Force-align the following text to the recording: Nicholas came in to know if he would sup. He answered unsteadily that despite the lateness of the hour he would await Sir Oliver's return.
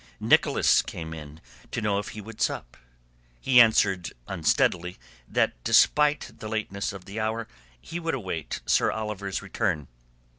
Nicholas 0.19 0.81
came 0.81 1.13
in 1.13 1.39
to 1.69 1.79
know 1.79 1.99
if 1.99 2.07
he 2.09 2.21
would 2.21 2.41
sup. 2.41 2.75
He 3.39 3.61
answered 3.61 4.11
unsteadily 4.27 4.97
that 5.27 5.63
despite 5.63 6.39
the 6.39 6.47
lateness 6.49 6.91
of 6.91 7.05
the 7.05 7.19
hour 7.19 7.47
he 7.79 7.99
would 7.99 8.15
await 8.15 8.61
Sir 8.65 8.91
Oliver's 8.91 9.43
return. 9.43 9.87